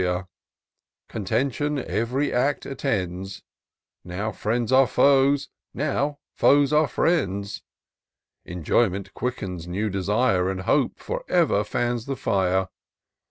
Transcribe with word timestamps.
246 0.01 0.01
TOUR 0.01 0.17
OF 0.17 1.27
DOCTOR 1.27 1.59
SYNTAX 1.59 1.61
Contention 1.85 2.15
ey'ry 2.17 2.33
act 2.33 2.65
attends; 2.65 3.43
Now 4.03 4.31
friends 4.31 4.71
are 4.71 4.87
foes— 4.87 5.49
^now 5.77 6.17
foes 6.33 6.73
are 6.73 6.87
friends: 6.87 7.61
Enjoyment 8.43 9.13
quickens 9.13 9.67
new 9.67 9.91
desire. 9.91 10.49
And 10.49 10.61
Hope 10.61 10.97
for 10.97 11.23
ever 11.29 11.63
fans 11.63 12.07
the 12.07 12.15
fire. 12.15 12.69